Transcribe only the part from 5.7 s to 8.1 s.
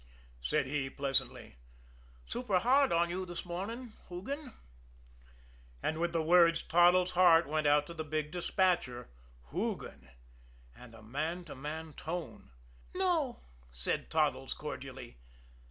And with the words Toddles' heart went out to the